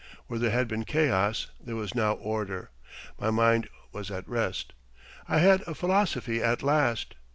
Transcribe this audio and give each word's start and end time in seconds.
Where 0.25 0.39
there 0.39 0.49
had 0.49 0.67
been 0.67 0.83
chaos 0.83 1.45
there 1.59 1.75
was 1.75 1.93
now 1.93 2.13
order. 2.13 2.71
My 3.19 3.29
mind 3.29 3.69
was 3.91 4.09
at 4.09 4.27
rest. 4.27 4.73
I 5.29 5.37
had 5.37 5.61
a 5.67 5.75
philosophy 5.75 6.41
at 6.41 6.63
last. 6.63 7.13